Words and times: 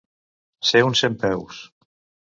Ser 0.69 0.81
un 0.87 0.97
centpeus. 1.03 1.63